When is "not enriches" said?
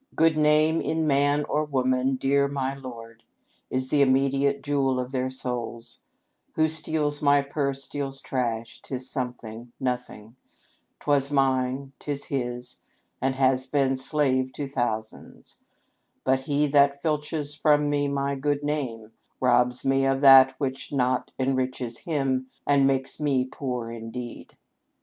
20.91-21.99